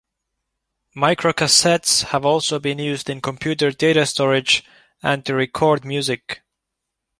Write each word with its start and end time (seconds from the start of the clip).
Microcassettes 0.97 2.05
have 2.05 2.25
also 2.25 2.57
been 2.57 2.79
used 2.79 3.07
in 3.07 3.21
computer 3.21 3.69
data 3.71 4.03
storage 4.07 4.63
and 5.03 5.23
to 5.27 5.35
record 5.35 5.85
music. 5.85 6.41